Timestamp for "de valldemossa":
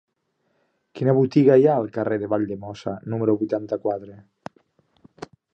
2.25-2.97